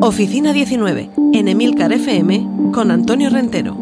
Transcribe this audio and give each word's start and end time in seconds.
Oficina 0.00 0.52
19, 0.52 1.10
en 1.32 1.48
Emilcar 1.48 1.92
FM, 1.92 2.46
con 2.72 2.92
Antonio 2.92 3.30
Rentero. 3.30 3.76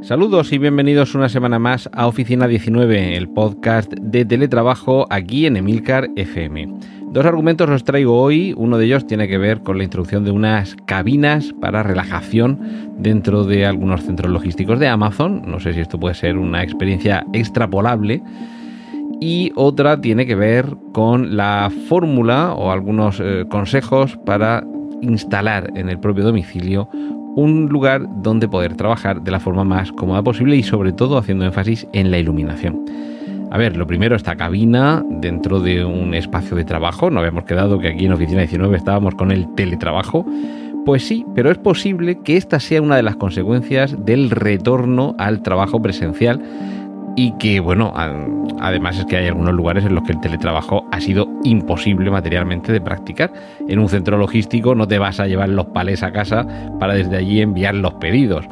Saludos 0.00 0.52
y 0.52 0.58
bienvenidos 0.58 1.16
una 1.16 1.28
semana 1.28 1.58
más 1.58 1.90
a 1.92 2.06
Oficina 2.06 2.46
19, 2.46 3.16
el 3.16 3.28
podcast 3.28 3.92
de 3.92 4.24
teletrabajo 4.24 5.06
aquí 5.10 5.46
en 5.46 5.56
Emilcar 5.56 6.08
FM. 6.14 6.72
Dos 7.10 7.26
argumentos 7.26 7.68
os 7.68 7.82
traigo 7.82 8.20
hoy, 8.20 8.54
uno 8.56 8.78
de 8.78 8.86
ellos 8.86 9.08
tiene 9.08 9.26
que 9.26 9.38
ver 9.38 9.60
con 9.62 9.76
la 9.78 9.84
introducción 9.84 10.24
de 10.24 10.30
unas 10.30 10.76
cabinas 10.86 11.52
para 11.60 11.82
relajación 11.82 12.60
dentro 12.98 13.42
de 13.42 13.66
algunos 13.66 14.04
centros 14.04 14.30
logísticos 14.30 14.78
de 14.78 14.86
Amazon, 14.86 15.42
no 15.46 15.58
sé 15.58 15.72
si 15.72 15.80
esto 15.80 15.98
puede 15.98 16.14
ser 16.14 16.38
una 16.38 16.62
experiencia 16.62 17.26
extrapolable, 17.32 18.22
y 19.20 19.52
otra 19.54 20.00
tiene 20.00 20.26
que 20.26 20.34
ver 20.34 20.76
con 20.92 21.36
la 21.36 21.70
fórmula 21.88 22.52
o 22.52 22.70
algunos 22.70 23.20
eh, 23.20 23.44
consejos 23.48 24.18
para 24.26 24.64
instalar 25.02 25.70
en 25.74 25.88
el 25.88 25.98
propio 25.98 26.24
domicilio 26.24 26.88
un 27.36 27.68
lugar 27.68 28.06
donde 28.22 28.48
poder 28.48 28.76
trabajar 28.76 29.22
de 29.22 29.30
la 29.30 29.40
forma 29.40 29.64
más 29.64 29.92
cómoda 29.92 30.22
posible 30.22 30.56
y 30.56 30.62
sobre 30.62 30.92
todo 30.92 31.18
haciendo 31.18 31.44
énfasis 31.44 31.86
en 31.92 32.10
la 32.10 32.18
iluminación. 32.18 32.84
A 33.50 33.58
ver, 33.58 33.76
lo 33.76 33.86
primero, 33.86 34.16
esta 34.16 34.36
cabina 34.36 35.04
dentro 35.08 35.60
de 35.60 35.84
un 35.84 36.14
espacio 36.14 36.56
de 36.56 36.64
trabajo. 36.64 37.10
No 37.10 37.20
habíamos 37.20 37.44
quedado 37.44 37.78
que 37.78 37.88
aquí 37.88 38.06
en 38.06 38.12
Oficina 38.12 38.40
19 38.40 38.76
estábamos 38.76 39.14
con 39.14 39.30
el 39.30 39.52
teletrabajo. 39.54 40.26
Pues 40.84 41.06
sí, 41.06 41.24
pero 41.34 41.50
es 41.50 41.58
posible 41.58 42.18
que 42.24 42.36
esta 42.36 42.60
sea 42.60 42.82
una 42.82 42.96
de 42.96 43.02
las 43.02 43.16
consecuencias 43.16 44.04
del 44.04 44.30
retorno 44.30 45.14
al 45.18 45.42
trabajo 45.42 45.80
presencial 45.80 46.42
y 47.16 47.32
que, 47.32 47.60
bueno, 47.60 47.92
además 48.60 48.98
es 48.98 49.06
que 49.06 49.16
hay 49.16 49.28
algunos 49.28 49.54
lugares 49.54 49.84
en 49.84 49.94
los 49.94 50.04
que 50.04 50.12
el 50.12 50.20
teletrabajo 50.20 50.84
ha 50.90 51.00
sido 51.00 51.28
imposible 51.44 52.10
materialmente 52.10 52.72
de 52.72 52.80
practicar. 52.80 53.32
En 53.68 53.78
un 53.78 53.88
centro 53.88 54.16
logístico 54.18 54.74
no 54.74 54.88
te 54.88 54.98
vas 54.98 55.20
a 55.20 55.26
llevar 55.26 55.48
los 55.48 55.66
palés 55.66 56.02
a 56.02 56.12
casa 56.12 56.46
para 56.78 56.94
desde 56.94 57.16
allí 57.16 57.40
enviar 57.40 57.74
los 57.74 57.94
pedidos. 57.94 58.46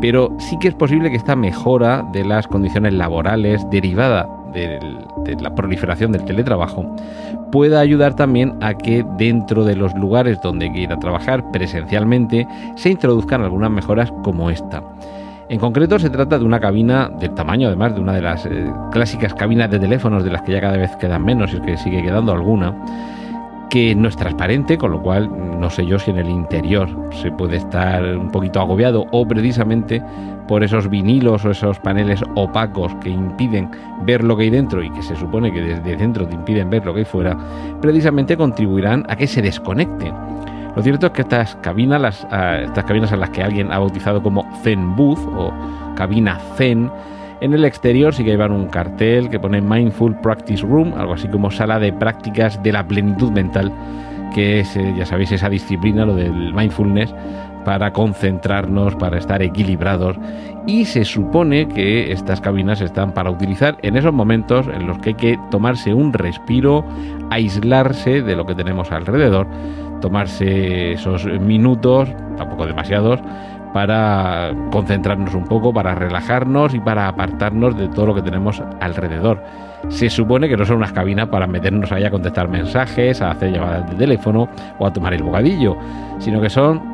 Pero 0.00 0.36
sí 0.38 0.58
que 0.58 0.68
es 0.68 0.74
posible 0.74 1.10
que 1.10 1.16
esta 1.16 1.36
mejora 1.36 2.04
de 2.12 2.24
las 2.24 2.46
condiciones 2.46 2.94
laborales 2.94 3.64
derivada 3.70 4.28
de 4.52 5.36
la 5.40 5.54
proliferación 5.54 6.12
del 6.12 6.24
teletrabajo 6.24 6.94
pueda 7.50 7.80
ayudar 7.80 8.14
también 8.14 8.54
a 8.60 8.74
que 8.74 9.04
dentro 9.18 9.64
de 9.64 9.76
los 9.76 9.94
lugares 9.94 10.40
donde 10.42 10.70
quiera 10.72 10.98
trabajar 10.98 11.50
presencialmente 11.50 12.46
se 12.76 12.90
introduzcan 12.90 13.42
algunas 13.42 13.70
mejoras 13.70 14.12
como 14.22 14.50
esta. 14.50 14.82
En 15.48 15.58
concreto 15.58 15.98
se 15.98 16.08
trata 16.08 16.38
de 16.38 16.44
una 16.44 16.58
cabina 16.58 17.10
del 17.20 17.34
tamaño, 17.34 17.68
además 17.68 17.94
de 17.94 18.00
una 18.00 18.14
de 18.14 18.22
las 18.22 18.46
eh, 18.46 18.72
clásicas 18.92 19.34
cabinas 19.34 19.70
de 19.70 19.78
teléfonos 19.78 20.24
de 20.24 20.30
las 20.30 20.40
que 20.42 20.52
ya 20.52 20.60
cada 20.60 20.78
vez 20.78 20.96
quedan 20.96 21.22
menos, 21.22 21.52
y 21.52 21.56
es 21.56 21.62
que 21.62 21.76
sigue 21.76 22.02
quedando 22.02 22.32
alguna, 22.32 22.74
que 23.68 23.94
no 23.94 24.08
es 24.08 24.16
transparente, 24.16 24.78
con 24.78 24.92
lo 24.92 25.02
cual 25.02 25.30
no 25.60 25.68
sé 25.68 25.84
yo 25.84 25.98
si 25.98 26.10
en 26.10 26.18
el 26.18 26.30
interior 26.30 26.88
se 27.10 27.30
puede 27.30 27.56
estar 27.56 28.02
un 28.16 28.30
poquito 28.30 28.60
agobiado 28.60 29.04
o 29.10 29.26
precisamente 29.26 30.02
por 30.48 30.64
esos 30.64 30.88
vinilos 30.88 31.44
o 31.44 31.50
esos 31.50 31.78
paneles 31.80 32.22
opacos 32.36 32.94
que 33.02 33.10
impiden 33.10 33.70
ver 34.04 34.24
lo 34.24 34.36
que 34.36 34.44
hay 34.44 34.50
dentro 34.50 34.82
y 34.82 34.90
que 34.90 35.02
se 35.02 35.16
supone 35.16 35.52
que 35.52 35.60
desde 35.60 35.96
dentro 35.96 36.26
te 36.26 36.34
impiden 36.34 36.70
ver 36.70 36.86
lo 36.86 36.94
que 36.94 37.00
hay 37.00 37.04
fuera, 37.04 37.36
precisamente 37.82 38.36
contribuirán 38.36 39.04
a 39.08 39.16
que 39.16 39.26
se 39.26 39.42
desconecte 39.42 40.10
lo 40.76 40.82
cierto 40.82 41.06
es 41.06 41.12
que 41.12 41.22
estas 41.22 41.56
cabinas, 41.56 42.26
ah, 42.30 42.58
estas 42.64 42.84
cabinas 42.84 43.12
a 43.12 43.16
las 43.16 43.30
que 43.30 43.42
alguien 43.42 43.72
ha 43.72 43.78
bautizado 43.78 44.22
como 44.22 44.46
Zen 44.62 44.96
Booth 44.96 45.20
o 45.36 45.52
cabina 45.94 46.38
Zen, 46.56 46.90
en 47.40 47.52
el 47.52 47.64
exterior 47.64 48.14
sí 48.14 48.24
que 48.24 48.30
llevan 48.30 48.52
un 48.52 48.68
cartel 48.68 49.28
que 49.28 49.38
pone 49.38 49.60
Mindful 49.60 50.16
Practice 50.20 50.64
Room, 50.64 50.94
algo 50.96 51.14
así 51.14 51.28
como 51.28 51.50
sala 51.50 51.78
de 51.78 51.92
prácticas 51.92 52.62
de 52.62 52.72
la 52.72 52.86
plenitud 52.86 53.30
mental, 53.30 53.72
que 54.34 54.60
es, 54.60 54.76
eh, 54.76 54.94
ya 54.96 55.04
sabéis, 55.04 55.30
esa 55.32 55.48
disciplina, 55.48 56.04
lo 56.04 56.14
del 56.14 56.54
mindfulness, 56.54 57.14
para 57.64 57.92
concentrarnos, 57.92 58.94
para 58.96 59.18
estar 59.18 59.42
equilibrados. 59.42 60.16
Y 60.66 60.84
se 60.84 61.04
supone 61.04 61.68
que 61.68 62.12
estas 62.12 62.40
cabinas 62.40 62.80
están 62.80 63.12
para 63.12 63.30
utilizar 63.30 63.76
en 63.82 63.96
esos 63.96 64.12
momentos 64.12 64.66
en 64.66 64.86
los 64.86 64.98
que 64.98 65.10
hay 65.10 65.14
que 65.14 65.38
tomarse 65.50 65.92
un 65.92 66.12
respiro, 66.12 66.84
aislarse 67.30 68.22
de 68.22 68.36
lo 68.36 68.46
que 68.46 68.54
tenemos 68.54 68.90
alrededor 68.92 69.46
tomarse 70.04 70.92
esos 70.92 71.24
minutos, 71.24 72.10
tampoco 72.36 72.66
demasiados, 72.66 73.20
para 73.72 74.52
concentrarnos 74.70 75.34
un 75.34 75.44
poco, 75.44 75.72
para 75.72 75.94
relajarnos 75.94 76.74
y 76.74 76.80
para 76.80 77.08
apartarnos 77.08 77.74
de 77.78 77.88
todo 77.88 78.06
lo 78.08 78.14
que 78.14 78.20
tenemos 78.20 78.62
alrededor. 78.82 79.42
Se 79.88 80.10
supone 80.10 80.46
que 80.46 80.58
no 80.58 80.66
son 80.66 80.76
unas 80.76 80.92
cabinas 80.92 81.28
para 81.28 81.46
meternos 81.46 81.90
ahí 81.90 82.04
a 82.04 82.10
contestar 82.10 82.48
mensajes, 82.48 83.22
a 83.22 83.30
hacer 83.30 83.50
llamadas 83.50 83.88
de 83.90 83.96
teléfono 83.96 84.46
o 84.78 84.86
a 84.86 84.92
tomar 84.92 85.14
el 85.14 85.22
bocadillo, 85.22 85.74
sino 86.18 86.38
que 86.38 86.50
son 86.50 86.93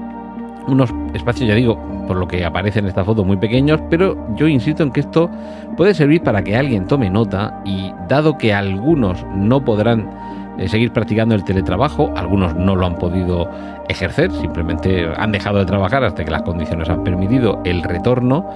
unos 0.66 0.93
espacios, 1.15 1.48
ya 1.48 1.54
digo, 1.54 1.78
por 2.06 2.16
lo 2.16 2.26
que 2.28 2.44
aparece 2.44 2.81
en 2.81 2.87
esta 2.87 3.04
foto, 3.04 3.25
muy 3.25 3.37
pequeños, 3.37 3.81
pero 3.88 4.16
yo 4.37 4.48
insisto 4.48 4.82
en 4.82 4.91
que 4.91 5.00
esto 5.00 5.31
puede 5.76 5.94
servir 5.94 6.22
para 6.22 6.43
que 6.43 6.56
alguien 6.56 6.87
tome 6.87 7.10
nota 7.10 7.60
y 7.65 7.93
dado 8.09 8.37
que 8.38 8.53
algunos 8.53 9.25
no 9.34 9.65
podrán 9.65 10.10
eh, 10.59 10.69
seguir 10.69 10.93
practicando 10.93 11.34
el 11.34 11.44
teletrabajo. 11.44 12.12
Algunos 12.16 12.54
no 12.54 12.76
lo 12.76 12.87
han 12.87 12.97
podido 12.97 13.48
ejercer, 13.88 14.31
simplemente 14.32 15.09
han 15.16 15.32
dejado 15.32 15.59
de 15.59 15.65
trabajar 15.65 16.04
hasta 16.04 16.25
que 16.25 16.31
las 16.31 16.43
condiciones 16.43 16.88
han 16.88 17.03
permitido 17.03 17.60
el 17.65 17.82
retorno. 17.82 18.48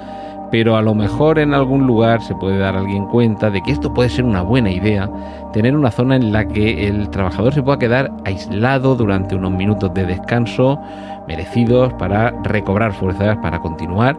Pero 0.50 0.76
a 0.76 0.82
lo 0.82 0.94
mejor 0.94 1.38
en 1.38 1.52
algún 1.54 1.86
lugar 1.86 2.22
se 2.22 2.34
puede 2.34 2.58
dar 2.58 2.76
alguien 2.76 3.06
cuenta 3.06 3.50
de 3.50 3.62
que 3.62 3.72
esto 3.72 3.92
puede 3.92 4.08
ser 4.08 4.24
una 4.24 4.42
buena 4.42 4.70
idea, 4.70 5.10
tener 5.52 5.76
una 5.76 5.90
zona 5.90 6.16
en 6.16 6.32
la 6.32 6.46
que 6.46 6.86
el 6.86 7.10
trabajador 7.10 7.54
se 7.54 7.62
pueda 7.62 7.78
quedar 7.78 8.12
aislado 8.24 8.94
durante 8.94 9.34
unos 9.34 9.52
minutos 9.52 9.92
de 9.94 10.06
descanso 10.06 10.80
merecidos 11.26 11.92
para 11.94 12.30
recobrar 12.42 12.92
fuerzas, 12.92 13.36
para 13.38 13.60
continuar 13.60 14.16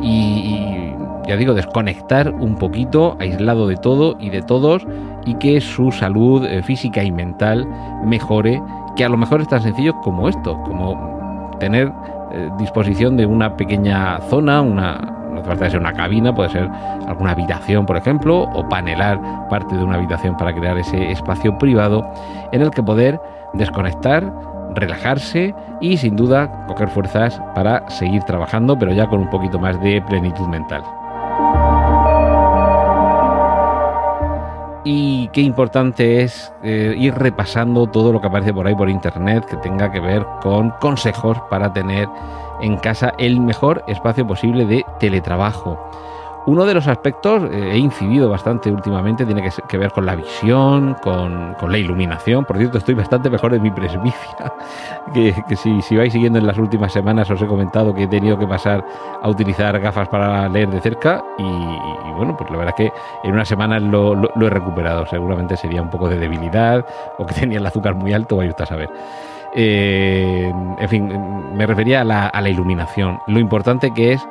y 0.00 0.74
ya 1.26 1.36
digo, 1.36 1.54
desconectar 1.54 2.30
un 2.30 2.56
poquito, 2.56 3.16
aislado 3.18 3.66
de 3.66 3.76
todo 3.76 4.16
y 4.20 4.30
de 4.30 4.42
todos, 4.42 4.86
y 5.24 5.34
que 5.34 5.60
su 5.60 5.90
salud 5.90 6.44
eh, 6.44 6.62
física 6.62 7.02
y 7.02 7.10
mental 7.10 7.66
mejore, 8.04 8.62
que 8.96 9.04
a 9.04 9.08
lo 9.08 9.16
mejor 9.16 9.40
es 9.40 9.48
tan 9.48 9.62
sencillo 9.62 9.94
como 10.02 10.28
esto, 10.28 10.60
como 10.64 11.50
tener 11.60 11.90
eh, 12.32 12.50
disposición 12.58 13.16
de 13.16 13.26
una 13.26 13.56
pequeña 13.56 14.18
zona, 14.28 14.60
una, 14.60 15.23
hace 15.52 15.70
ser 15.70 15.80
una 15.80 15.92
cabina, 15.92 16.34
puede 16.34 16.50
ser 16.50 16.68
alguna 17.06 17.32
habitación, 17.32 17.86
por 17.86 17.96
ejemplo, 17.96 18.42
o 18.54 18.68
panelar 18.68 19.20
parte 19.48 19.76
de 19.76 19.84
una 19.84 19.96
habitación 19.96 20.36
para 20.36 20.54
crear 20.54 20.78
ese 20.78 21.10
espacio 21.10 21.56
privado 21.58 22.06
en 22.52 22.62
el 22.62 22.70
que 22.70 22.82
poder 22.82 23.20
desconectar, 23.52 24.32
relajarse 24.74 25.54
y 25.80 25.96
sin 25.96 26.16
duda 26.16 26.66
coger 26.66 26.88
fuerzas 26.88 27.40
para 27.54 27.88
seguir 27.88 28.22
trabajando, 28.24 28.78
pero 28.78 28.92
ya 28.92 29.06
con 29.06 29.20
un 29.20 29.30
poquito 29.30 29.58
más 29.58 29.80
de 29.80 30.02
plenitud 30.02 30.48
mental. 30.48 30.82
Y 34.84 35.28
qué 35.28 35.40
importante 35.40 36.22
es 36.22 36.52
eh, 36.62 36.94
ir 36.96 37.14
repasando 37.14 37.86
todo 37.86 38.12
lo 38.12 38.20
que 38.20 38.26
aparece 38.26 38.52
por 38.52 38.66
ahí 38.66 38.74
por 38.74 38.90
internet 38.90 39.46
que 39.46 39.56
tenga 39.56 39.90
que 39.90 40.00
ver 40.00 40.24
con 40.42 40.70
consejos 40.80 41.38
para 41.48 41.72
tener 41.72 42.08
en 42.60 42.76
casa 42.76 43.14
el 43.18 43.40
mejor 43.40 43.82
espacio 43.88 44.26
posible 44.26 44.66
de 44.66 44.84
teletrabajo. 45.00 45.78
Uno 46.46 46.66
de 46.66 46.74
los 46.74 46.86
aspectos, 46.88 47.42
eh, 47.50 47.70
he 47.72 47.78
incidido 47.78 48.28
bastante 48.28 48.70
últimamente, 48.70 49.24
tiene 49.24 49.42
que, 49.66 49.78
ver 49.78 49.92
con 49.92 50.04
la 50.04 50.14
visión, 50.14 50.94
con, 51.02 51.56
la 51.66 51.78
iluminación. 51.78 52.44
Por 52.44 52.58
cierto, 52.58 52.76
estoy 52.76 52.94
bastante 52.94 53.30
mejor 53.30 53.54
en 53.54 53.62
mi 53.62 53.70
presbicia, 53.70 54.52
que, 55.14 55.56
si, 55.56 55.96
vais 55.96 56.12
siguiendo 56.12 56.38
en 56.38 56.46
las 56.46 56.58
últimas 56.58 56.92
semanas 56.92 57.30
os 57.30 57.40
he 57.40 57.46
comentado 57.46 57.94
que 57.94 58.02
he 58.02 58.08
tenido 58.08 58.38
que 58.38 58.46
pasar 58.46 58.84
a 59.22 59.28
utilizar 59.28 59.78
gafas 59.80 60.08
para 60.08 60.46
leer 60.50 60.68
de 60.68 60.80
cerca 60.82 61.24
y, 61.38 62.12
bueno, 62.14 62.36
pues 62.36 62.50
la 62.50 62.58
verdad 62.58 62.74
es 62.78 62.90
que 62.90 62.92
en 63.26 63.32
una 63.32 63.46
semana 63.46 63.80
lo, 63.80 64.14
he 64.14 64.50
recuperado. 64.50 65.06
Seguramente 65.06 65.56
sería 65.56 65.80
un 65.80 65.88
poco 65.88 66.10
de 66.10 66.18
debilidad 66.18 66.84
o 67.16 67.24
que 67.24 67.34
tenía 67.40 67.58
el 67.58 67.66
azúcar 67.66 67.94
muy 67.94 68.12
alto, 68.12 68.36
vaya 68.36 68.50
usted 68.50 68.64
a 68.64 68.66
saber. 68.66 68.90
Eh, 69.54 70.52
en 70.78 70.88
fin, 70.90 71.54
me 71.54 71.66
refería 71.66 72.02
a 72.02 72.04
la 72.04 72.50
iluminación. 72.50 73.18
Lo 73.28 73.38
importante 73.38 73.92
que 73.94 74.12
es, 74.12 74.28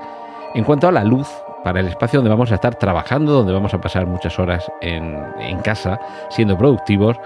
en 0.54 0.64
cuanto 0.64 0.88
a 0.88 0.92
la 0.92 1.04
luz, 1.04 1.28
para 1.64 1.80
el 1.80 1.88
espacio 1.88 2.20
donde 2.20 2.30
vamos 2.30 2.52
a 2.52 2.56
estar 2.56 2.76
trabajando, 2.76 3.32
donde 3.32 3.54
vamos 3.54 3.74
a 3.74 3.80
pasar 3.80 4.06
muchas 4.06 4.38
horas 4.38 4.70
en, 4.82 5.14
casa 5.64 6.00
siendo 6.30 6.58
productivos, 6.58 7.18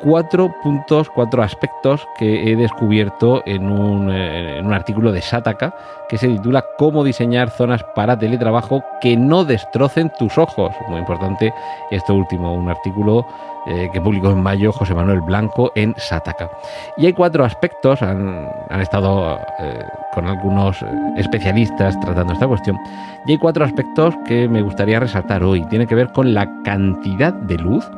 cuatro 0.00 0.52
puntos, 0.62 1.10
cuatro 1.10 1.42
aspectos 1.42 2.06
que 2.18 2.50
he 2.50 2.56
descubierto 2.56 3.42
en 3.46 3.70
un, 3.70 4.10
eh, 4.10 4.58
en 4.58 4.66
un, 4.66 4.72
artículo 4.72 5.12
de 5.12 5.20
Sataka 5.20 5.74
que 6.08 6.18
se 6.18 6.28
titula 6.28 6.64
Cómo 6.78 7.04
diseñar 7.04 7.50
zonas 7.50 7.84
para 7.94 8.18
teletrabajo 8.18 8.82
que 9.00 9.16
no 9.16 9.44
destrocen 9.44 10.10
tus 10.18 10.38
ojos. 10.38 10.74
Muy 10.88 10.98
importante 10.98 11.52
este 11.90 12.12
último, 12.12 12.54
un 12.54 12.68
artículo 12.68 13.26
eh, 13.66 13.90
que 13.92 14.00
publicó 14.00 14.30
en 14.30 14.42
mayo 14.42 14.72
José 14.72 14.94
Manuel 14.94 15.20
Blanco 15.20 15.70
en 15.74 15.94
Sataka. 15.98 16.50
Y 16.96 17.06
hay 17.06 17.12
cuatro 17.12 17.44
aspectos, 17.44 18.00
han, 18.02 18.48
han 18.70 18.80
estado 18.80 19.38
eh, 19.58 19.84
con 20.14 20.26
algunos 20.26 20.82
especialistas 21.16 21.98
tratando 22.00 22.32
esta 22.32 22.48
cuestión, 22.48 22.78
y 23.26 23.32
hay 23.32 23.38
cuatro 23.38 23.64
aspectos 23.64 24.14
que 24.26 24.48
me 24.48 24.62
gustaría 24.62 24.98
resaltar 24.98 25.42
hoy. 25.42 25.62
Tiene 25.66 25.86
que 25.86 25.94
ver 25.94 26.10
con 26.10 26.32
la 26.32 26.48
cantidad 26.62 27.34
de 27.34 27.58
luz, 27.58 27.88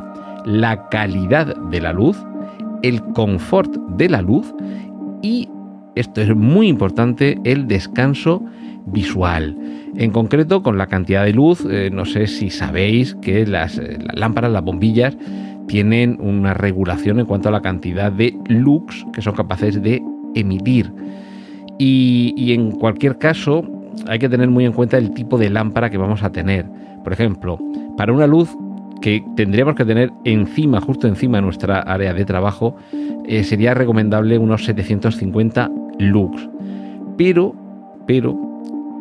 la 0.44 0.88
calidad 0.88 1.56
de 1.70 1.80
la 1.80 1.92
luz, 1.92 2.16
el 2.82 3.02
confort 3.12 3.74
de 3.96 4.08
la 4.08 4.22
luz 4.22 4.52
y, 5.22 5.48
esto 5.94 6.20
es 6.22 6.34
muy 6.34 6.68
importante, 6.68 7.38
el 7.44 7.68
descanso 7.68 8.42
visual. 8.86 9.56
En 9.96 10.10
concreto, 10.10 10.62
con 10.62 10.78
la 10.78 10.86
cantidad 10.86 11.24
de 11.24 11.32
luz, 11.32 11.66
eh, 11.70 11.90
no 11.92 12.04
sé 12.04 12.26
si 12.26 12.50
sabéis 12.50 13.14
que 13.16 13.46
las, 13.46 13.78
eh, 13.78 13.98
las, 14.00 14.16
lámparas, 14.16 14.50
las 14.52 14.64
bombillas, 14.64 15.16
tienen 15.68 16.18
una 16.20 16.54
regulación 16.54 17.20
en 17.20 17.26
cuanto 17.26 17.48
a 17.48 17.52
la 17.52 17.62
cantidad 17.62 18.10
de 18.10 18.36
lux 18.48 19.06
que 19.12 19.22
son 19.22 19.34
capaces 19.34 19.80
de 19.80 20.02
emitir. 20.34 20.92
Y 21.78 22.52
en 22.52 22.70
cualquier 22.72 23.18
caso, 23.18 23.64
hay 24.08 24.18
que 24.18 24.28
tener 24.28 24.48
muy 24.48 24.64
en 24.64 24.72
cuenta 24.72 24.98
el 24.98 25.12
tipo 25.12 25.38
de 25.38 25.50
lámpara 25.50 25.90
que 25.90 25.98
vamos 25.98 26.22
a 26.22 26.30
tener. 26.30 26.66
Por 27.02 27.12
ejemplo, 27.12 27.58
para 27.96 28.12
una 28.12 28.26
luz 28.26 28.56
que 29.02 29.22
tendríamos 29.36 29.74
que 29.74 29.84
tener 29.84 30.10
encima, 30.24 30.80
justo 30.80 31.06
encima 31.06 31.38
de 31.38 31.42
nuestra 31.42 31.80
área 31.80 32.14
de 32.14 32.24
trabajo, 32.24 32.76
eh, 33.26 33.44
sería 33.44 33.74
recomendable 33.74 34.38
unos 34.38 34.64
750 34.64 35.70
lux. 35.98 36.48
Pero, 37.18 37.54
pero, 38.06 38.38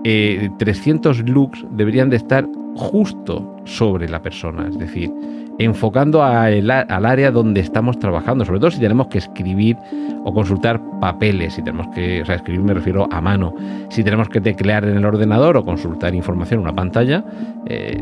eh, 0.03 0.49
300 0.57 1.21
lux 1.29 1.65
deberían 1.71 2.09
de 2.09 2.17
estar 2.17 2.45
justo 2.75 3.55
sobre 3.65 4.09
la 4.09 4.21
persona, 4.21 4.67
es 4.67 4.77
decir, 4.77 5.11
enfocando 5.59 6.25
el, 6.47 6.71
al 6.71 7.05
área 7.05 7.31
donde 7.31 7.61
estamos 7.61 7.99
trabajando, 7.99 8.45
sobre 8.45 8.59
todo 8.59 8.71
si 8.71 8.79
tenemos 8.79 9.07
que 9.07 9.19
escribir 9.19 9.77
o 10.23 10.33
consultar 10.33 10.81
papeles, 10.99 11.53
si 11.53 11.61
tenemos 11.61 11.87
que, 11.89 12.21
o 12.21 12.25
sea, 12.25 12.35
escribir 12.35 12.63
me 12.63 12.73
refiero 12.73 13.07
a 13.11 13.21
mano, 13.21 13.53
si 13.89 14.03
tenemos 14.03 14.29
que 14.29 14.41
teclear 14.41 14.85
en 14.85 14.97
el 14.97 15.05
ordenador 15.05 15.57
o 15.57 15.65
consultar 15.65 16.15
información 16.15 16.61
en 16.61 16.63
una 16.63 16.75
pantalla, 16.75 17.23
eh, 17.67 18.01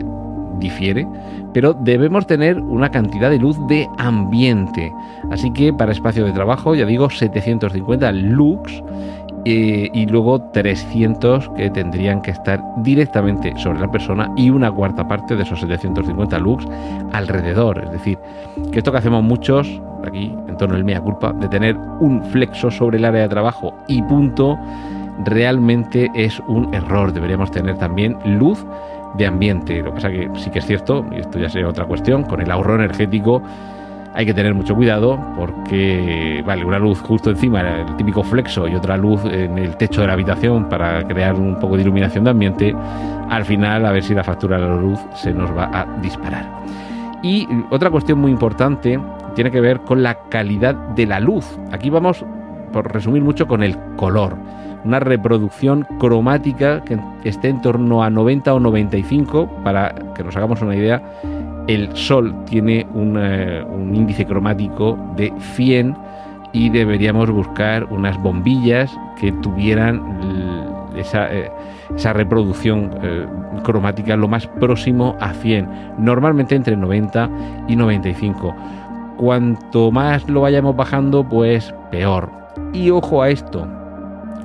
difiere, 0.60 1.08
pero 1.54 1.74
debemos 1.74 2.28
tener 2.28 2.60
una 2.60 2.90
cantidad 2.90 3.30
de 3.30 3.40
luz 3.40 3.58
de 3.68 3.88
ambiente. 3.98 4.94
Así 5.32 5.52
que 5.52 5.74
para 5.74 5.92
espacio 5.92 6.26
de 6.26 6.32
trabajo, 6.32 6.76
ya 6.76 6.86
digo, 6.86 7.10
750 7.10 8.12
lux 8.12 8.84
eh, 9.46 9.90
y 9.94 10.06
luego 10.06 10.42
300 10.52 11.50
que 11.56 11.70
tendrían 11.70 12.22
que 12.22 12.32
estar 12.32 12.62
directamente 12.78 13.54
sobre 13.58 13.80
la 13.80 13.90
persona 13.90 14.30
y 14.36 14.50
una 14.50 14.72
cuarta 14.72 15.08
parte 15.08 15.36
de 15.36 15.44
esos 15.44 15.62
750 15.62 16.38
lux 16.40 16.66
alrededor. 17.14 17.82
Es 17.86 17.92
decir, 17.92 18.18
que 18.72 18.80
esto 18.80 18.92
que 18.92 18.98
hacemos 18.98 19.24
muchos 19.24 19.82
aquí 20.06 20.36
en 20.48 20.58
torno 20.58 20.76
al 20.76 20.84
mea 20.84 21.02
culpa 21.02 21.34
de 21.34 21.48
tener 21.48 21.78
un 22.00 22.22
flexo 22.24 22.70
sobre 22.70 22.98
el 22.98 23.06
área 23.06 23.22
de 23.22 23.30
trabajo 23.30 23.74
y 23.88 24.02
punto 24.04 24.58
realmente 25.26 26.10
es 26.14 26.42
un 26.48 26.74
error. 26.74 27.14
Deberíamos 27.14 27.52
tener 27.52 27.78
también 27.78 28.18
luz 28.26 28.66
de 29.16 29.28
ambiente. 29.28 29.82
Lo 29.82 29.92
que 29.92 29.96
pasa 29.96 30.10
que 30.10 30.30
sí 30.36 30.50
que 30.50 30.60
es 30.60 30.66
cierto, 30.66 31.06
y 31.12 31.20
esto 31.20 31.40
ya 31.40 31.50
sería 31.50 31.68
otra 31.68 31.86
cuestión, 31.86 32.24
con 32.24 32.42
el 32.42 32.52
ahorro 32.52 32.76
energético 32.76 33.42
hay 34.14 34.26
que 34.26 34.34
tener 34.34 34.54
mucho 34.54 34.76
cuidado 34.76 35.20
porque, 35.38 36.44
vale, 36.46 36.66
una 36.66 36.80
luz 36.80 37.00
justo 37.00 37.30
encima, 37.30 37.62
el 37.62 37.96
típico 37.96 38.24
flexo, 38.24 38.68
y 38.68 38.76
otra 38.76 38.98
luz 38.98 39.24
en 39.26 39.58
el 39.58 39.78
techo 39.78 40.02
de 40.02 40.08
la 40.08 40.14
habitación 40.14 40.68
para 40.68 41.08
crear 41.08 41.36
un 41.36 41.60
poco 41.60 41.76
de 41.76 41.84
iluminación 41.84 42.24
de 42.24 42.32
ambiente, 42.32 42.76
al 43.30 43.46
final 43.46 43.86
a 43.86 43.92
ver 43.92 44.04
si 44.04 44.14
la 44.14 44.24
factura 44.24 44.60
de 44.60 44.68
la 44.68 44.76
luz 44.76 45.00
se 45.14 45.32
nos 45.32 45.56
va 45.56 45.70
a 45.72 45.86
disparar. 46.02 46.50
Y 47.22 47.48
otra 47.70 47.90
cuestión 47.90 48.20
muy 48.20 48.32
importante 48.32 49.00
tiene 49.36 49.52
que 49.52 49.62
ver 49.62 49.82
con 49.82 50.02
la 50.02 50.16
calidad 50.30 50.74
de 50.74 51.06
la 51.06 51.20
luz. 51.20 51.58
Aquí 51.72 51.90
vamos, 51.90 52.26
por 52.74 52.92
resumir 52.92 53.22
mucho, 53.22 53.48
con 53.48 53.62
el 53.62 53.78
color 53.96 54.36
una 54.86 55.00
reproducción 55.00 55.86
cromática 56.00 56.82
que 56.84 57.00
esté 57.24 57.50
en 57.50 57.62
torno 57.62 58.04
a 58.04 58.10
90 58.10 58.54
o 58.54 58.60
95, 58.60 59.50
para 59.64 59.94
que 60.16 60.24
nos 60.24 60.36
hagamos 60.36 60.62
una 60.62 60.76
idea, 60.76 61.02
el 61.68 61.96
Sol 61.96 62.34
tiene 62.46 62.88
un, 62.94 63.18
eh, 63.20 63.64
índice 63.94 64.26
cromático 64.26 64.98
de 65.16 65.32
100 65.56 65.96
y 66.52 66.70
deberíamos 66.70 67.30
buscar 67.30 67.84
unas 67.86 68.18
bombillas 68.22 68.92
que 69.20 69.32
tuvieran 69.34 70.02
esa, 70.96 71.32
eh, 71.32 71.52
esa 71.96 72.14
reproducción 72.14 72.92
eh, 73.04 73.28
cromática 73.64 74.16
lo 74.16 74.28
más 74.28 74.48
próximo 74.48 75.16
a 75.20 75.34
100, 75.34 75.68
normalmente 76.00 76.56
entre 76.56 76.76
90 76.76 77.30
y 77.68 77.76
95. 77.76 78.56
Cuanto 79.18 79.92
más 79.92 80.28
lo 80.30 80.42
vayamos 80.42 80.76
bajando, 80.76 81.24
pues 81.24 81.74
peor. 81.92 82.30
Y 82.74 82.90
ojo 82.90 83.22
a 83.22 83.30
esto, 83.30 83.68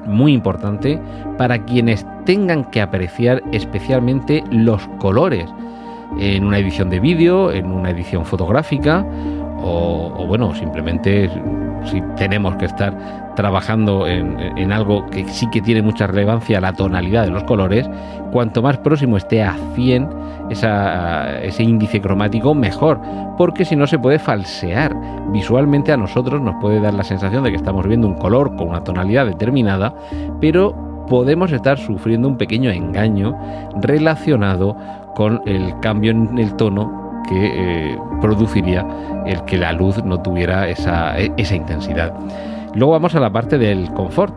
muy 0.06 0.32
importante 0.32 1.00
para 1.36 1.64
quienes 1.64 2.06
tengan 2.24 2.64
que 2.70 2.80
apreciar 2.80 3.42
especialmente 3.52 4.42
los 4.50 4.86
colores 4.98 5.48
en 6.18 6.44
una 6.44 6.58
edición 6.58 6.90
de 6.90 7.00
vídeo, 7.00 7.50
en 7.50 7.66
una 7.66 7.90
edición 7.90 8.24
fotográfica 8.24 9.04
o, 9.66 10.26
bueno, 10.26 10.54
simplemente 10.54 11.30
si 11.84 12.02
tenemos 12.16 12.56
que 12.56 12.66
estar 12.66 13.34
trabajando 13.34 14.06
en, 14.06 14.72
algo 14.72 15.06
que 15.06 15.24
sí 15.28 15.48
que 15.50 15.60
tiene 15.60 15.82
mucha 15.82 16.06
relevancia, 16.06 16.60
la 16.60 16.72
tonalidad 16.72 17.24
de 17.24 17.30
los 17.30 17.44
colores, 17.44 17.88
cuanto 18.30 18.62
más 18.62 18.78
próximo 18.78 19.16
esté 19.16 19.42
a 19.42 19.56
100 19.74 20.08
esa, 20.50 21.40
ese 21.40 21.62
índice 21.62 22.00
cromático, 22.00 22.54
mejor, 22.54 23.00
porque 23.38 23.64
si 23.64 23.76
no 23.76 23.86
se 23.86 23.98
puede 23.98 24.18
falsear. 24.18 24.94
Visualmente 25.32 25.92
a 25.92 25.96
nosotros 25.96 26.40
nos 26.40 26.54
puede 26.60 26.80
dar 26.80 26.94
la 26.94 27.02
sensación 27.02 27.42
de 27.44 27.50
que 27.50 27.56
estamos 27.56 27.86
viendo 27.86 28.06
un 28.06 28.14
color 28.14 28.54
con 28.56 28.68
una 28.68 28.84
tonalidad 28.84 29.26
determinada, 29.26 29.94
pero 30.40 31.06
podemos 31.08 31.52
estar 31.52 31.78
sufriendo 31.78 32.28
un 32.28 32.36
pequeño 32.36 32.70
engaño 32.70 33.36
relacionado 33.80 34.76
con 35.14 35.42
el 35.46 35.78
cambio 35.80 36.10
en 36.12 36.38
el 36.38 36.54
tono 36.54 37.03
que 37.28 37.92
eh, 37.92 37.98
produciría 38.20 38.86
el 39.26 39.44
que 39.44 39.56
la 39.56 39.72
luz 39.72 40.02
no 40.04 40.20
tuviera 40.20 40.68
esa, 40.68 41.16
esa, 41.18 41.54
intensidad. 41.54 42.12
Luego 42.74 42.92
vamos 42.92 43.14
a 43.14 43.20
la 43.20 43.30
parte 43.30 43.58
del 43.58 43.92
confort. 43.92 44.34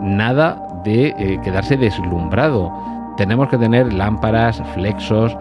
Nada 0.00 0.56
de 0.84 1.14
eh, 1.18 1.40
quedarse 1.42 1.76
deslumbrado. 1.76 2.72
Tenemos 3.16 3.48
que 3.48 3.58
tener 3.58 3.92
lámparas, 3.92 4.62
flexos, 4.74 5.36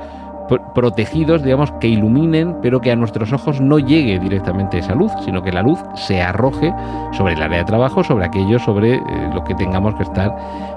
protegidos, 0.74 1.43
digamos, 1.43 1.72
que 1.74 1.88
iluminen, 1.88 2.58
pero 2.62 2.81
que 2.81 2.91
a 2.91 2.96
nuestros 2.96 3.31
ojos 3.34 3.62
no 3.62 3.79
llegue 3.79 4.20
directamente 4.20 4.79
esa 4.79 4.96
luz, 4.96 5.12
sino 5.24 5.41
que 5.41 5.51
la 5.51 5.62
luz 5.62 5.79
se 5.96 6.22
arroje 6.22 6.74
sobre 7.13 7.34
el 7.34 7.41
área 7.41 7.60
de 7.60 7.65
trabajo, 7.65 8.03
sobre 8.03 8.25
aquello, 8.25 8.60
sobre 8.60 8.96
eh, 8.96 9.01
lo 9.34 9.43
que 9.43 9.55
tengamos 9.55 9.96
que 9.96 10.03
estar 10.03 10.36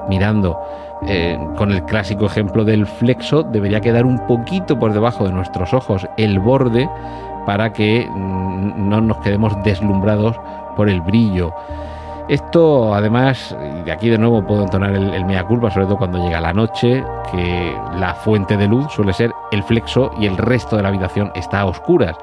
mirando. 0.09 0.59
Eh, 1.07 1.39
con 1.57 1.71
el 1.71 1.83
clásico 1.85 2.27
ejemplo 2.27 2.65
del 2.65 2.87
flexo, 2.87 3.43
debería 3.43 3.81
quedar 3.81 4.07
un 4.07 4.19
poquito 4.27 4.79
por 4.79 4.93
debajo 4.93 5.27
de 5.27 5.33
nuestros 5.33 5.75
ojos 5.75 6.07
el 6.17 6.39
borde 6.39 6.89
para 7.47 7.73
que 7.73 8.09
mm, 8.09 8.89
no 8.89 9.01
nos 9.01 9.19
quedemos 9.19 9.53
deslumbrados 9.65 10.41
por 10.77 10.89
el 10.89 11.01
brillo. 11.03 11.53
Esto, 12.29 12.95
además, 12.95 13.55
de 13.85 13.93
aquí 13.93 14.09
de 14.09 14.17
nuevo 14.17 14.47
puedo 14.47 14.63
entonar 14.63 14.95
el, 14.95 15.13
el, 15.13 15.25
mea 15.27 15.45
culpa, 15.45 15.71
sobre 15.71 15.87
todo 15.87 15.99
cuando 15.99 16.19
llega 16.19 16.41
la 16.41 16.55
noche, 16.55 17.05
que 17.31 17.77
la 17.99 18.15
fuente 18.15 18.57
de 18.57 18.67
luz 18.67 18.91
suele 18.93 19.13
ser 19.13 19.33
el 19.53 19.63
flexo 19.63 20.11
y 20.19 20.27
el 20.27 20.39
resto 20.39 20.77
de 20.77 20.83
la 20.83 20.89
habitación 20.89 21.31
está 21.35 21.61
a 21.61 21.67
oscuras. 21.67 22.17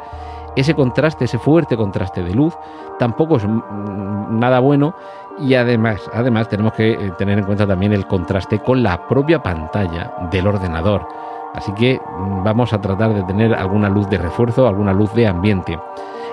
Ese 0.55 0.73
contraste, 0.75 1.25
ese 1.25 1.37
fuerte 1.37 1.77
contraste 1.77 2.23
de 2.23 2.33
luz, 2.33 2.57
tampoco 2.99 3.37
es 3.37 3.45
nada 3.47 4.59
bueno 4.59 4.93
y 5.39 5.55
además, 5.55 6.01
además 6.13 6.49
tenemos 6.49 6.73
que 6.73 6.91
eh, 6.91 7.11
tener 7.17 7.39
en 7.39 7.45
cuenta 7.45 7.65
también 7.65 7.93
el 7.93 8.05
contraste 8.05 8.59
con 8.59 8.83
la 8.83 9.07
propia 9.07 9.41
pantalla 9.41 10.13
del 10.29 10.47
ordenador. 10.47 11.07
Así 11.53 11.71
que 11.73 11.99
mm, 11.99 12.43
vamos 12.43 12.73
a 12.73 12.81
tratar 12.81 13.13
de 13.13 13.23
tener 13.23 13.53
alguna 13.53 13.89
luz 13.89 14.09
de 14.09 14.17
refuerzo, 14.17 14.67
alguna 14.67 14.93
luz 14.93 15.13
de 15.13 15.27
ambiente. 15.27 15.79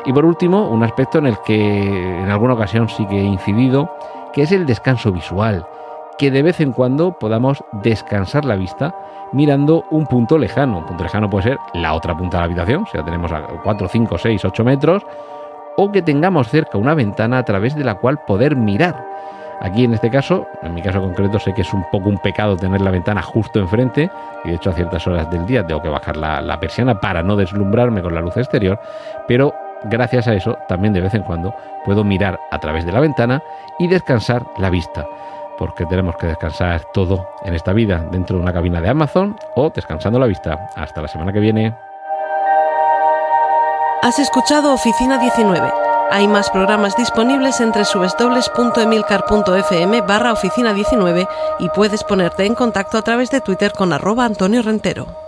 Y 0.04 0.12
por 0.12 0.24
último, 0.24 0.68
un 0.68 0.82
aspecto 0.82 1.18
en 1.18 1.26
el 1.26 1.38
que 1.44 2.22
en 2.22 2.30
alguna 2.30 2.54
ocasión 2.54 2.88
sí 2.88 3.06
que 3.06 3.18
he 3.18 3.24
incidido, 3.24 3.90
que 4.32 4.42
es 4.42 4.52
el 4.52 4.66
descanso 4.66 5.12
visual, 5.12 5.66
que 6.18 6.30
de 6.30 6.42
vez 6.42 6.60
en 6.60 6.72
cuando 6.72 7.12
podamos 7.12 7.62
descansar 7.72 8.44
la 8.44 8.56
vista 8.56 8.94
mirando 9.32 9.84
un 9.90 10.06
punto 10.06 10.38
lejano. 10.38 10.78
Un 10.78 10.86
punto 10.86 11.04
lejano 11.04 11.28
puede 11.30 11.50
ser 11.50 11.58
la 11.74 11.94
otra 11.94 12.16
punta 12.16 12.38
de 12.38 12.40
la 12.40 12.44
habitación, 12.46 12.86
si 12.90 12.96
la 12.96 13.04
tenemos 13.04 13.32
a 13.32 13.42
4, 13.42 13.88
5, 13.88 14.18
6, 14.18 14.44
8 14.44 14.64
metros, 14.64 15.06
o 15.76 15.92
que 15.92 16.02
tengamos 16.02 16.48
cerca 16.48 16.78
una 16.78 16.94
ventana 16.94 17.38
a 17.38 17.44
través 17.44 17.76
de 17.76 17.84
la 17.84 17.96
cual 17.96 18.18
poder 18.26 18.56
mirar. 18.56 19.06
Aquí 19.60 19.84
en 19.84 19.92
este 19.92 20.10
caso, 20.10 20.46
en 20.62 20.74
mi 20.74 20.82
caso 20.82 21.00
concreto, 21.00 21.38
sé 21.38 21.52
que 21.52 21.62
es 21.62 21.74
un 21.74 21.84
poco 21.90 22.08
un 22.08 22.18
pecado 22.18 22.56
tener 22.56 22.80
la 22.80 22.92
ventana 22.92 23.22
justo 23.22 23.58
enfrente 23.58 24.08
y 24.44 24.50
de 24.50 24.54
hecho 24.54 24.70
a 24.70 24.72
ciertas 24.72 25.06
horas 25.06 25.28
del 25.30 25.46
día 25.46 25.66
tengo 25.66 25.82
que 25.82 25.88
bajar 25.88 26.16
la, 26.16 26.40
la 26.40 26.60
persiana 26.60 27.00
para 27.00 27.24
no 27.24 27.34
deslumbrarme 27.34 28.00
con 28.00 28.14
la 28.14 28.20
luz 28.20 28.36
exterior, 28.36 28.78
pero 29.26 29.52
gracias 29.84 30.28
a 30.28 30.34
eso, 30.34 30.58
también 30.68 30.92
de 30.92 31.00
vez 31.00 31.14
en 31.14 31.22
cuando 31.22 31.54
puedo 31.84 32.04
mirar 32.04 32.38
a 32.50 32.58
través 32.58 32.84
de 32.84 32.92
la 32.92 33.00
ventana 33.00 33.42
y 33.78 33.88
descansar 33.88 34.44
la 34.56 34.70
vista. 34.70 35.06
Porque 35.56 35.86
tenemos 35.86 36.16
que 36.16 36.28
descansar 36.28 36.84
todo 36.92 37.28
en 37.44 37.54
esta 37.54 37.72
vida, 37.72 38.04
dentro 38.12 38.36
de 38.36 38.42
una 38.42 38.52
cabina 38.52 38.80
de 38.80 38.88
Amazon 38.88 39.36
o 39.56 39.70
descansando 39.70 40.18
la 40.18 40.26
vista. 40.26 40.68
Hasta 40.76 41.02
la 41.02 41.08
semana 41.08 41.32
que 41.32 41.40
viene. 41.40 41.74
Has 44.02 44.20
escuchado 44.20 44.72
Oficina 44.72 45.18
19. 45.18 45.72
Hay 46.10 46.26
más 46.26 46.48
programas 46.50 46.96
disponibles 46.96 47.60
entre 47.60 47.82
www.emilcar.fm 47.82 50.00
barra 50.02 50.32
oficina 50.32 50.72
19 50.72 51.26
y 51.58 51.68
puedes 51.70 52.04
ponerte 52.04 52.46
en 52.46 52.54
contacto 52.54 52.96
a 52.96 53.02
través 53.02 53.30
de 53.30 53.42
Twitter 53.42 53.72
con 53.72 53.92
arroba 53.92 54.24
Antonio 54.24 54.62
Rentero. 54.62 55.27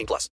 18 0.01 0.07
plus. 0.07 0.29